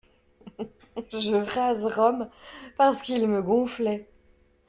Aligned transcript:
Je 1.13 1.35
rase 1.53 1.85
Rome 1.85 2.27
parce 2.75 3.03
qu'ils 3.03 3.27
me 3.27 3.43
gonflaient. 3.43 4.07